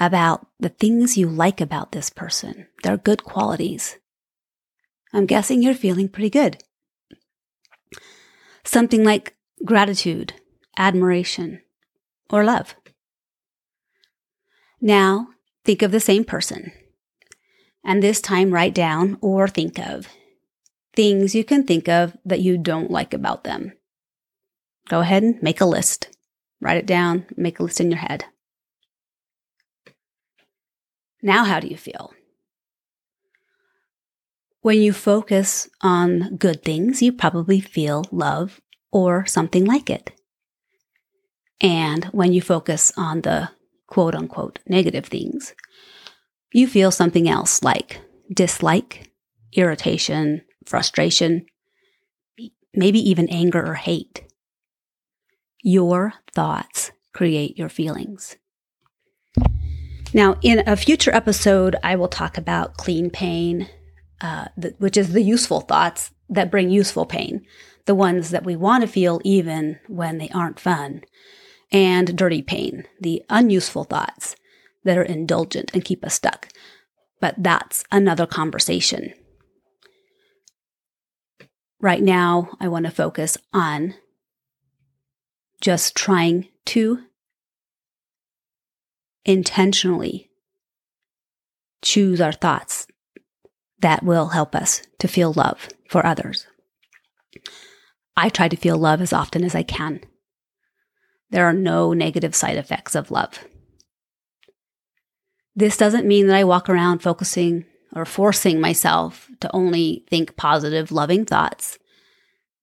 about 0.00 0.46
the 0.58 0.70
things 0.70 1.18
you 1.18 1.28
like 1.28 1.60
about 1.60 1.92
this 1.92 2.08
person, 2.10 2.66
their 2.82 2.96
good 2.96 3.22
qualities. 3.22 3.98
I'm 5.12 5.26
guessing 5.26 5.62
you're 5.62 5.74
feeling 5.74 6.08
pretty 6.08 6.30
good. 6.30 6.64
Something 8.64 9.04
like 9.04 9.36
gratitude, 9.64 10.32
admiration, 10.78 11.60
or 12.30 12.44
love. 12.44 12.74
Now, 14.80 15.28
think 15.64 15.82
of 15.82 15.92
the 15.92 16.00
same 16.00 16.24
person. 16.24 16.72
And 17.84 18.02
this 18.02 18.20
time, 18.20 18.50
write 18.50 18.74
down 18.74 19.18
or 19.20 19.48
think 19.48 19.78
of 19.78 20.08
things 20.94 21.34
you 21.34 21.44
can 21.44 21.64
think 21.64 21.88
of 21.88 22.16
that 22.24 22.40
you 22.40 22.58
don't 22.58 22.90
like 22.90 23.14
about 23.14 23.44
them. 23.44 23.72
Go 24.88 25.00
ahead 25.00 25.22
and 25.22 25.42
make 25.42 25.60
a 25.60 25.66
list. 25.66 26.08
Write 26.60 26.78
it 26.78 26.86
down, 26.86 27.26
make 27.36 27.58
a 27.58 27.62
list 27.62 27.80
in 27.80 27.90
your 27.90 28.00
head. 28.00 28.24
Now, 31.22 31.44
how 31.44 31.60
do 31.60 31.68
you 31.68 31.76
feel? 31.76 32.12
When 34.62 34.80
you 34.80 34.92
focus 34.92 35.68
on 35.80 36.36
good 36.36 36.62
things, 36.62 37.00
you 37.02 37.12
probably 37.12 37.60
feel 37.60 38.04
love 38.10 38.60
or 38.92 39.26
something 39.26 39.64
like 39.64 39.88
it. 39.88 40.12
And 41.60 42.04
when 42.06 42.32
you 42.32 42.40
focus 42.40 42.92
on 42.96 43.22
the 43.22 43.50
quote 43.86 44.14
unquote 44.14 44.58
negative 44.66 45.06
things, 45.06 45.54
you 46.52 46.66
feel 46.66 46.90
something 46.90 47.28
else 47.28 47.62
like 47.62 48.00
dislike, 48.32 49.10
irritation, 49.52 50.42
frustration, 50.64 51.46
maybe 52.74 52.98
even 52.98 53.28
anger 53.28 53.64
or 53.64 53.74
hate. 53.74 54.24
Your 55.62 56.14
thoughts 56.34 56.92
create 57.12 57.58
your 57.58 57.68
feelings. 57.68 58.36
Now, 60.12 60.36
in 60.42 60.66
a 60.66 60.76
future 60.76 61.14
episode, 61.14 61.76
I 61.84 61.94
will 61.94 62.08
talk 62.08 62.36
about 62.36 62.76
clean 62.76 63.10
pain, 63.10 63.68
uh, 64.20 64.46
the, 64.56 64.74
which 64.78 64.96
is 64.96 65.12
the 65.12 65.22
useful 65.22 65.60
thoughts 65.60 66.10
that 66.28 66.50
bring 66.50 66.68
useful 66.68 67.06
pain, 67.06 67.46
the 67.86 67.94
ones 67.94 68.30
that 68.30 68.44
we 68.44 68.56
want 68.56 68.82
to 68.82 68.88
feel 68.88 69.20
even 69.24 69.78
when 69.86 70.18
they 70.18 70.28
aren't 70.30 70.58
fun, 70.58 71.02
and 71.70 72.16
dirty 72.16 72.42
pain, 72.42 72.88
the 73.00 73.22
unuseful 73.30 73.84
thoughts 73.84 74.34
that 74.84 74.98
are 74.98 75.02
indulgent 75.02 75.70
and 75.72 75.84
keep 75.84 76.04
us 76.04 76.14
stuck. 76.14 76.48
But 77.20 77.36
that's 77.38 77.84
another 77.92 78.26
conversation. 78.26 79.14
Right 81.80 82.02
now, 82.02 82.50
I 82.58 82.66
want 82.66 82.86
to 82.86 82.90
focus 82.90 83.36
on 83.52 83.94
just 85.60 85.94
trying 85.94 86.48
to 86.66 87.04
intentionally 89.24 90.30
choose 91.82 92.20
our 92.20 92.32
thoughts 92.32 92.86
that 93.80 94.02
will 94.02 94.28
help 94.28 94.54
us 94.54 94.82
to 94.98 95.08
feel 95.08 95.32
love 95.32 95.68
for 95.88 96.04
others. 96.04 96.46
I 98.16 98.28
try 98.28 98.48
to 98.48 98.56
feel 98.56 98.76
love 98.76 99.00
as 99.00 99.12
often 99.12 99.44
as 99.44 99.54
I 99.54 99.62
can. 99.62 100.00
There 101.30 101.46
are 101.46 101.54
no 101.54 101.92
negative 101.92 102.34
side 102.34 102.56
effects 102.56 102.94
of 102.94 103.10
love. 103.10 103.44
This 105.54 105.76
doesn't 105.76 106.06
mean 106.06 106.26
that 106.26 106.36
I 106.36 106.44
walk 106.44 106.68
around 106.68 107.00
focusing 107.00 107.64
or 107.94 108.04
forcing 108.04 108.60
myself 108.60 109.28
to 109.40 109.50
only 109.54 110.04
think 110.08 110.36
positive, 110.36 110.92
loving 110.92 111.24
thoughts. 111.24 111.78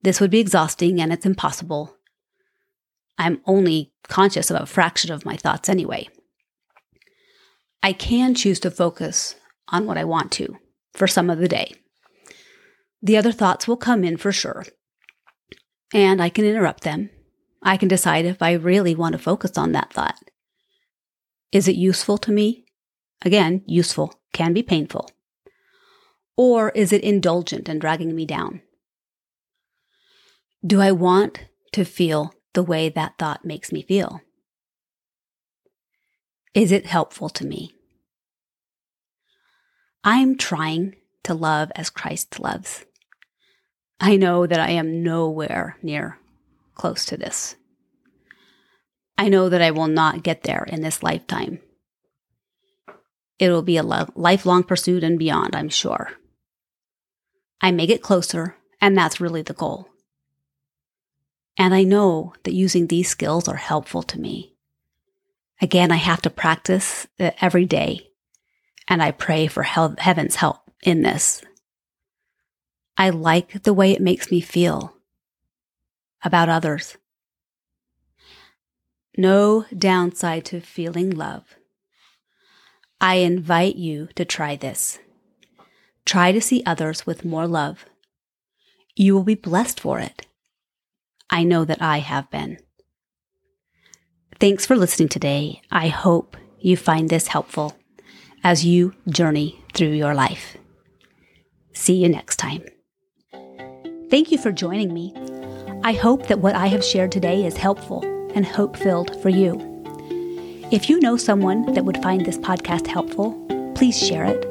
This 0.04 0.22
would 0.22 0.32
be 0.32 0.40
exhausting 0.40 1.02
and 1.02 1.12
it's 1.12 1.26
impossible. 1.26 1.96
I'm 3.18 3.42
only 3.46 3.94
conscious 4.04 4.52
of 4.52 4.62
a 4.62 4.66
fraction 4.66 5.12
of 5.12 5.26
my 5.26 5.36
thoughts 5.36 5.70
anyway. 5.70 6.08
I 7.82 7.94
can 7.94 8.36
choose 8.36 8.60
to 8.62 8.72
focus 8.72 9.36
on 9.70 9.86
what 9.86 9.98
I 9.98 10.04
want 10.04 10.32
to 10.34 10.58
for 10.94 11.08
some 11.08 11.30
of 11.30 11.40
the 11.40 11.48
day. 11.48 11.76
The 13.02 13.18
other 13.18 13.32
thoughts 13.32 13.68
will 13.68 13.78
come 13.78 14.04
in 14.04 14.18
for 14.18 14.32
sure, 14.32 14.66
and 15.94 16.22
I 16.22 16.30
can 16.30 16.46
interrupt 16.46 16.84
them. 16.84 17.10
I 17.62 17.78
can 17.78 17.88
decide 17.88 18.26
if 18.26 18.42
I 18.42 18.54
really 18.54 18.96
want 18.96 19.14
to 19.14 19.20
focus 19.20 19.58
on 19.58 19.72
that 19.72 19.94
thought. 19.94 20.18
Is 21.52 21.68
it 21.68 21.76
useful 21.76 22.18
to 22.20 22.32
me? 22.32 22.66
Again, 23.24 23.64
useful 23.66 24.20
can 24.34 24.54
be 24.54 24.64
painful. 24.64 25.10
Or 26.36 26.70
is 26.70 26.92
it 26.92 27.04
indulgent 27.04 27.68
and 27.68 27.82
dragging 27.82 28.16
me 28.16 28.26
down? 28.26 28.62
Do 30.66 30.82
I 30.82 30.92
want 30.92 31.46
to 31.74 31.84
feel 31.84 32.34
the 32.54 32.64
way 32.64 32.90
that 32.90 33.18
thought 33.18 33.46
makes 33.46 33.72
me 33.72 33.82
feel? 33.82 34.22
Is 36.54 36.72
it 36.72 36.86
helpful 36.86 37.30
to 37.30 37.46
me? 37.46 37.74
I'm 40.04 40.38
trying 40.38 40.96
to 41.24 41.34
love 41.34 41.72
as 41.76 41.90
Christ 41.90 42.40
loves. 42.40 42.86
I 44.00 44.16
know 44.16 44.48
that 44.48 44.60
I 44.60 44.70
am 44.72 45.04
nowhere 45.04 45.78
near 45.82 46.20
close 46.76 47.06
to 47.06 47.18
this. 47.18 47.56
I 49.18 49.30
know 49.30 49.50
that 49.50 49.62
I 49.62 49.72
will 49.72 49.88
not 49.88 50.24
get 50.24 50.44
there 50.44 50.64
in 50.64 50.82
this 50.82 51.02
lifetime. 51.02 51.60
It 53.40 53.50
will 53.50 53.64
be 53.64 53.78
a 53.78 53.84
lo- 53.84 54.10
lifelong 54.16 54.64
pursuit 54.64 55.04
and 55.04 55.18
beyond, 55.18 55.56
I'm 55.56 55.70
sure. 55.70 56.12
I 57.62 57.72
may 57.72 57.88
get 57.88 58.04
closer, 58.04 58.56
and 58.80 58.96
that's 58.96 59.20
really 59.20 59.42
the 59.42 59.54
goal. 59.54 59.90
And 61.58 61.74
I 61.74 61.84
know 61.84 62.34
that 62.44 62.54
using 62.54 62.88
these 62.88 63.10
skills 63.10 63.48
are 63.48 63.58
helpful 63.58 64.04
to 64.04 64.20
me. 64.20 64.57
Again, 65.62 65.92
I 65.92 65.96
have 65.96 66.22
to 66.22 66.30
practice 66.30 67.08
every 67.20 67.66
day, 67.66 68.12
and 68.88 69.02
I 69.02 69.12
pray 69.12 69.48
for 69.48 69.64
heaven's 69.64 70.36
help 70.36 70.72
in 70.84 71.02
this. 71.02 71.42
I 72.98 73.10
like 73.10 73.64
the 73.64 73.74
way 73.74 73.92
it 73.92 74.02
makes 74.02 74.32
me 74.32 74.42
feel 74.42 74.96
about 76.24 76.50
others. 76.50 76.98
No 79.18 79.66
downside 79.76 80.46
to 80.46 80.62
feeling 80.62 81.10
love. 81.10 81.56
I 83.02 83.16
invite 83.16 83.76
you 83.76 84.10
to 84.16 84.26
try 84.26 84.56
this. 84.56 85.00
Try 86.06 86.32
to 86.32 86.42
see 86.42 86.64
others 86.66 87.06
with 87.06 87.26
more 87.26 87.48
love. 87.48 87.86
You 88.96 89.16
will 89.16 89.24
be 89.24 89.36
blessed 89.36 89.80
for 89.80 90.00
it. 90.00 90.28
I 91.30 91.44
know 91.44 91.66
that 91.66 91.82
I 91.82 92.00
have 92.00 92.30
been. 92.30 92.60
Thanks 94.40 94.68
for 94.68 94.76
listening 94.76 95.10
today. 95.10 95.64
I 95.72 95.88
hope 95.88 96.38
you 96.60 96.78
find 96.78 97.10
this 97.10 97.26
helpful 97.26 97.76
as 98.44 98.64
you 98.64 98.94
journey 99.10 99.60
through 99.74 99.94
your 99.94 100.14
life. 100.14 100.58
See 101.74 101.96
you 101.96 102.08
next 102.08 102.36
time. 102.36 102.64
Thank 104.12 104.32
you 104.32 104.38
for 104.38 104.52
joining 104.52 104.94
me. 104.94 105.12
I 105.84 105.94
hope 105.94 106.28
that 106.28 106.38
what 106.38 106.54
I 106.54 106.68
have 106.68 106.86
shared 106.86 107.12
today 107.12 107.46
is 107.46 107.58
helpful 107.58 108.04
and 108.36 108.46
hope 108.46 108.78
filled 108.78 109.20
for 109.24 109.30
you. 109.30 109.60
If 110.72 110.88
you 110.88 111.00
know 111.00 111.18
someone 111.18 111.74
that 111.74 111.86
would 111.86 112.04
find 112.04 112.24
this 112.24 112.38
podcast 112.38 112.86
helpful, 112.86 113.34
please 113.74 113.98
share 113.98 114.26
it. 114.26 114.46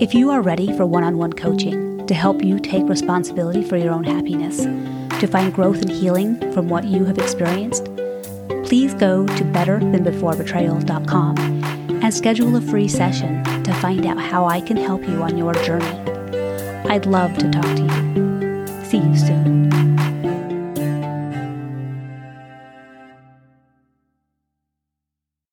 If 0.00 0.14
you 0.14 0.30
are 0.30 0.40
ready 0.40 0.68
for 0.76 0.86
one 0.86 1.02
on 1.02 1.18
one 1.18 1.32
coaching 1.32 2.06
to 2.06 2.14
help 2.14 2.44
you 2.44 2.60
take 2.60 2.88
responsibility 2.88 3.64
for 3.64 3.76
your 3.76 3.92
own 3.92 4.04
happiness, 4.04 4.58
to 5.18 5.26
find 5.26 5.52
growth 5.52 5.82
and 5.82 5.90
healing 5.90 6.38
from 6.52 6.68
what 6.68 6.84
you 6.84 7.04
have 7.06 7.18
experienced, 7.18 7.88
please 8.64 8.94
go 8.94 9.26
to 9.26 9.44
betterthanbeforebetrayal.com 9.44 11.38
and 12.02 12.12
schedule 12.14 12.56
a 12.56 12.60
free 12.60 12.88
session 12.88 13.42
to 13.62 13.72
find 13.74 14.04
out 14.06 14.18
how 14.18 14.44
I 14.46 14.60
can 14.60 14.76
help 14.76 15.06
you 15.08 15.22
on 15.22 15.38
your 15.38 15.54
journey. 15.54 15.86
I'd 16.88 17.06
love 17.06 17.36
to 17.38 17.50
talk 17.50 17.64
to 17.76 17.82
you. 17.82 18.23